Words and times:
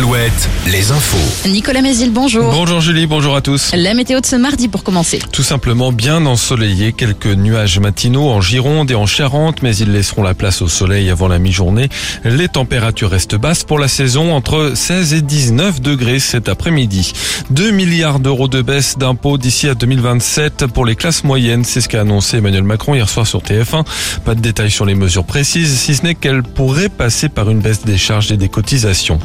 Alouette, 0.00 0.48
les 0.66 0.92
infos. 0.92 1.46
Nicolas 1.46 1.82
Mézil, 1.82 2.10
bonjour. 2.10 2.50
Bonjour 2.50 2.80
Julie, 2.80 3.06
bonjour 3.06 3.36
à 3.36 3.42
tous. 3.42 3.70
La 3.74 3.92
météo 3.92 4.20
de 4.20 4.24
ce 4.24 4.34
mardi 4.34 4.66
pour 4.66 4.82
commencer. 4.82 5.18
Tout 5.30 5.42
simplement 5.42 5.92
bien 5.92 6.24
ensoleillé, 6.24 6.94
quelques 6.94 7.26
nuages 7.26 7.78
matinaux 7.78 8.30
en 8.30 8.40
Gironde 8.40 8.90
et 8.90 8.94
en 8.94 9.04
Charente, 9.04 9.62
mais 9.62 9.76
ils 9.76 9.92
laisseront 9.92 10.22
la 10.22 10.32
place 10.32 10.62
au 10.62 10.68
soleil 10.68 11.10
avant 11.10 11.28
la 11.28 11.38
mi-journée. 11.38 11.90
Les 12.24 12.48
températures 12.48 13.10
restent 13.10 13.34
basses 13.34 13.62
pour 13.62 13.78
la 13.78 13.88
saison, 13.88 14.34
entre 14.34 14.72
16 14.74 15.12
et 15.12 15.20
19 15.20 15.82
degrés 15.82 16.18
cet 16.18 16.48
après-midi. 16.48 17.12
2 17.50 17.70
milliards 17.70 18.20
d'euros 18.20 18.48
de 18.48 18.62
baisse 18.62 18.96
d'impôts 18.96 19.36
d'ici 19.36 19.68
à 19.68 19.74
2027 19.74 20.64
pour 20.68 20.86
les 20.86 20.96
classes 20.96 21.24
moyennes, 21.24 21.64
c'est 21.64 21.82
ce 21.82 21.90
qu'a 21.90 22.00
annoncé 22.00 22.38
Emmanuel 22.38 22.62
Macron 22.62 22.94
hier 22.94 23.10
soir 23.10 23.26
sur 23.26 23.42
TF1. 23.42 23.84
Pas 24.24 24.34
de 24.34 24.40
détails 24.40 24.70
sur 24.70 24.86
les 24.86 24.94
mesures 24.94 25.24
précises, 25.24 25.78
si 25.78 25.94
ce 25.94 26.04
n'est 26.04 26.14
qu'elles 26.14 26.42
pourraient 26.42 26.88
passer 26.88 27.28
par 27.28 27.50
une 27.50 27.60
baisse 27.60 27.84
des 27.84 27.98
charges 27.98 28.32
et 28.32 28.38
des 28.38 28.48
cotisations. 28.48 29.18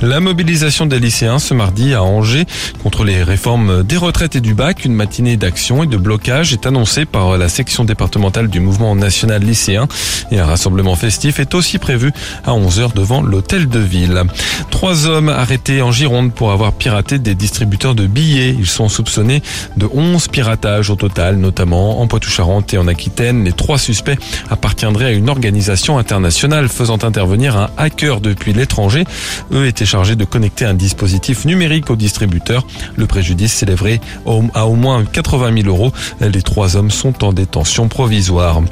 La 0.00 0.19
mobilisation 0.20 0.86
des 0.86 0.98
lycéens 0.98 1.38
ce 1.38 1.54
mardi 1.54 1.94
à 1.94 2.02
Angers 2.02 2.46
contre 2.82 3.04
les 3.04 3.22
réformes 3.22 3.82
des 3.82 3.96
retraites 3.96 4.36
et 4.36 4.40
du 4.40 4.54
bac. 4.54 4.84
Une 4.84 4.94
matinée 4.94 5.36
d'action 5.36 5.82
et 5.82 5.86
de 5.86 5.96
blocage 5.96 6.52
est 6.52 6.66
annoncée 6.66 7.04
par 7.04 7.36
la 7.38 7.48
section 7.48 7.84
départementale 7.84 8.48
du 8.48 8.60
mouvement 8.60 8.94
national 8.94 9.42
lycéen. 9.42 9.88
Et 10.30 10.38
un 10.38 10.46
rassemblement 10.46 10.96
festif 10.96 11.40
est 11.40 11.54
aussi 11.54 11.78
prévu 11.78 12.12
à 12.44 12.52
11h 12.52 12.94
devant 12.94 13.22
l'hôtel 13.22 13.68
de 13.68 13.78
ville. 13.78 14.22
Trois 14.70 15.06
hommes 15.06 15.28
arrêtés 15.28 15.82
en 15.82 15.92
Gironde 15.92 16.32
pour 16.32 16.52
avoir 16.52 16.72
piraté 16.72 17.18
des 17.18 17.34
distributeurs 17.34 17.94
de 17.94 18.06
billets. 18.06 18.54
Ils 18.58 18.66
sont 18.66 18.88
soupçonnés 18.88 19.42
de 19.76 19.88
11 19.92 20.28
piratages 20.28 20.90
au 20.90 20.96
total, 20.96 21.36
notamment 21.36 22.00
en 22.00 22.06
Poitou-Charentes 22.06 22.74
et 22.74 22.78
en 22.78 22.86
Aquitaine. 22.86 23.44
Les 23.44 23.52
trois 23.52 23.78
suspects 23.78 24.18
appartiendraient 24.50 25.06
à 25.06 25.12
une 25.12 25.28
organisation 25.28 25.98
internationale 25.98 26.68
faisant 26.68 26.98
intervenir 27.02 27.56
un 27.56 27.70
hacker 27.76 28.20
depuis 28.20 28.52
l'étranger. 28.52 29.04
Eux 29.52 29.66
étaient 29.66 29.86
chargés 29.86 30.09
de 30.16 30.24
connecter 30.24 30.64
un 30.64 30.74
dispositif 30.74 31.44
numérique 31.44 31.90
au 31.90 31.96
distributeur. 31.96 32.66
Le 32.96 33.06
préjudice 33.06 33.52
s'élèverait 33.52 34.00
à 34.54 34.66
au 34.66 34.74
moins 34.74 35.04
80 35.04 35.62
000 35.62 35.68
euros. 35.68 35.92
Les 36.20 36.42
trois 36.42 36.76
hommes 36.76 36.90
sont 36.90 37.24
en 37.24 37.32
détention 37.32 37.88
provisoire. 37.88 38.62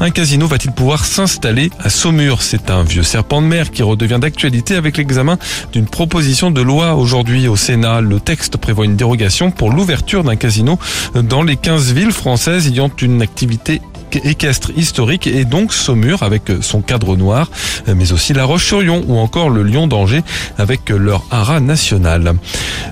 Un 0.00 0.10
casino 0.10 0.46
va-t-il 0.46 0.72
pouvoir 0.72 1.04
s'installer 1.04 1.70
à 1.80 1.90
Saumur? 1.90 2.42
C'est 2.42 2.70
un 2.70 2.82
vieux 2.82 3.02
serpent 3.02 3.42
de 3.42 3.46
mer 3.46 3.70
qui 3.70 3.82
redevient 3.82 4.18
d'actualité 4.20 4.76
avec 4.76 4.96
l'examen 4.96 5.38
d'une 5.72 5.86
proposition 5.86 6.50
de 6.50 6.60
loi 6.60 6.94
aujourd'hui 6.94 7.48
au 7.48 7.56
Sénat. 7.56 8.00
Le 8.00 8.20
texte 8.20 8.56
prévoit 8.56 8.84
une 8.84 8.96
dérogation 8.96 9.50
pour 9.50 9.70
l'ouverture 9.70 10.24
d'un 10.24 10.36
casino 10.36 10.78
dans 11.14 11.42
les 11.42 11.56
15 11.56 11.92
villes 11.92 12.12
françaises 12.12 12.66
ayant 12.66 12.90
une 13.00 13.22
activité 13.22 13.80
équestre 14.16 14.70
historique 14.76 15.26
et 15.26 15.44
donc 15.44 15.72
Saumur 15.72 16.22
avec 16.22 16.44
son 16.60 16.80
cadre 16.80 17.16
noir, 17.16 17.50
mais 17.86 18.12
aussi 18.12 18.32
La 18.32 18.44
Roche-sur-Yon 18.44 19.04
ou 19.08 19.18
encore 19.18 19.50
le 19.50 19.62
Lion 19.62 19.86
d'Angers 19.86 20.22
avec 20.58 20.90
leur 20.90 21.24
haras 21.30 21.60
national. 21.60 22.34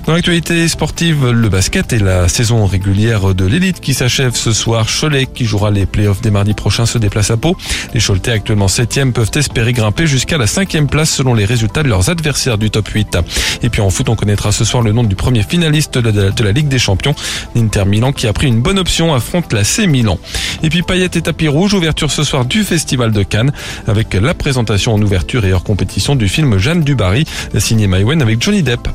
Dans 0.05 0.13
l'actualité 0.13 0.67
sportive, 0.67 1.29
le 1.29 1.49
basket 1.49 1.93
et 1.93 1.99
la 1.99 2.27
saison 2.27 2.65
régulière 2.65 3.33
de 3.33 3.45
l'élite 3.45 3.79
qui 3.79 3.93
s'achève 3.93 4.35
ce 4.35 4.53
soir. 4.53 4.87
Cholet 4.87 5.25
qui 5.25 5.45
jouera 5.45 5.71
les 5.71 5.85
playoffs 5.85 6.21
dès 6.21 6.31
mardi 6.31 6.53
prochain 6.53 6.85
se 6.85 6.97
déplace 6.97 7.31
à 7.31 7.37
Pau. 7.37 7.57
Les 7.93 7.99
Choletais 7.99 8.31
actuellement 8.31 8.67
7 8.67 9.11
peuvent 9.13 9.31
espérer 9.35 9.73
grimper 9.73 10.07
jusqu'à 10.07 10.37
la 10.37 10.47
5 10.47 10.87
place 10.89 11.09
selon 11.09 11.33
les 11.33 11.45
résultats 11.45 11.83
de 11.83 11.89
leurs 11.89 12.09
adversaires 12.09 12.57
du 12.57 12.69
top 12.69 12.87
8. 12.87 13.17
Et 13.63 13.69
puis 13.69 13.81
en 13.81 13.89
foot, 13.89 14.09
on 14.09 14.15
connaîtra 14.15 14.51
ce 14.51 14.63
soir 14.63 14.83
le 14.83 14.91
nom 14.91 15.03
du 15.03 15.15
premier 15.15 15.43
finaliste 15.43 15.97
de 15.97 16.43
la, 16.43 16.51
Ligue 16.51 16.67
des 16.67 16.79
Champions. 16.79 17.15
L'Inter 17.55 17.85
Milan 17.85 18.11
qui 18.13 18.27
a 18.27 18.33
pris 18.33 18.47
une 18.47 18.61
bonne 18.61 18.79
option 18.79 19.13
affronte 19.13 19.53
la 19.53 19.63
C 19.63 19.87
Milan. 19.87 20.19
Et 20.63 20.69
puis 20.69 20.81
et 21.15 21.21
tapis 21.21 21.47
rouge, 21.47 21.73
ouverture 21.73 22.11
ce 22.11 22.23
soir 22.23 22.45
du 22.45 22.63
Festival 22.63 23.11
de 23.11 23.23
Cannes 23.23 23.51
avec 23.87 24.13
la 24.13 24.33
présentation 24.33 24.93
en 24.93 25.01
ouverture 25.01 25.45
et 25.45 25.53
hors 25.53 25.63
compétition 25.63 26.15
du 26.15 26.27
film 26.27 26.57
Jeanne 26.57 26.83
Dubarry, 26.83 27.25
signé 27.57 27.87
Maïwen 27.87 28.21
avec 28.21 28.41
Johnny 28.41 28.63
Depp. 28.63 28.87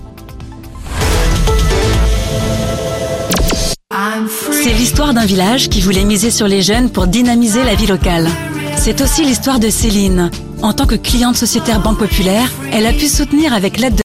C'est 4.51 4.73
l'histoire 4.73 5.13
d'un 5.13 5.27
village 5.27 5.69
qui 5.69 5.81
voulait 5.81 6.05
miser 6.05 6.31
sur 6.31 6.49
les 6.49 6.63
jeunes 6.63 6.91
pour 6.91 7.07
dynamiser 7.07 7.65
la 7.65 7.75
vie 7.75 7.87
locale. 7.87 8.29
C'est 8.77 9.01
aussi 9.01 9.25
l'histoire 9.25 9.61
de 9.61 9.71
Céline. 9.71 10.31
En 10.63 10.73
tant 10.73 10.87
que 10.87 10.95
cliente 10.95 11.37
sociétaire 11.37 11.81
Banque 11.81 11.99
Populaire, 11.99 12.51
elle 12.73 12.87
a 12.87 12.93
pu 12.93 13.09
soutenir 13.09 13.53
avec 13.53 13.79
l'aide 13.79 13.95
de 13.95 14.01